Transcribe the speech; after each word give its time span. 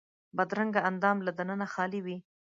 بدرنګه 0.37 0.81
اندام 0.89 1.17
له 1.25 1.31
دننه 1.37 1.67
خالي 1.73 1.99
وي 2.05 2.17